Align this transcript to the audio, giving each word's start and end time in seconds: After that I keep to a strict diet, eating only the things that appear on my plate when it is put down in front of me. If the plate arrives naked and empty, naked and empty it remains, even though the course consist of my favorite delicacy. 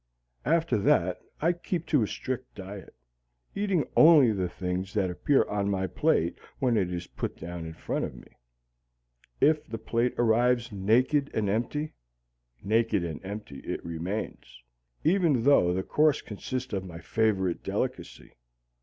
After 0.45 0.79
that 0.79 1.21
I 1.41 1.53
keep 1.53 1.85
to 1.89 2.01
a 2.01 2.07
strict 2.07 2.55
diet, 2.55 2.95
eating 3.53 3.87
only 3.95 4.31
the 4.31 4.49
things 4.49 4.95
that 4.95 5.11
appear 5.11 5.43
on 5.47 5.69
my 5.69 5.85
plate 5.85 6.39
when 6.57 6.75
it 6.75 6.91
is 6.91 7.05
put 7.05 7.37
down 7.37 7.67
in 7.67 7.73
front 7.73 8.05
of 8.05 8.15
me. 8.15 8.35
If 9.39 9.63
the 9.67 9.77
plate 9.77 10.15
arrives 10.17 10.71
naked 10.71 11.29
and 11.35 11.47
empty, 11.47 11.93
naked 12.63 13.03
and 13.03 13.23
empty 13.23 13.59
it 13.59 13.85
remains, 13.85 14.63
even 15.03 15.43
though 15.43 15.71
the 15.71 15.83
course 15.83 16.23
consist 16.23 16.73
of 16.73 16.83
my 16.83 16.97
favorite 16.97 17.61
delicacy. 17.63 18.31